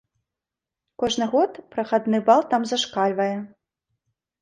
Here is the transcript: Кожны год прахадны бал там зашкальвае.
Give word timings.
Кожны 1.03 1.27
год 1.35 1.51
прахадны 1.77 2.25
бал 2.31 2.41
там 2.55 2.61
зашкальвае. 2.75 3.33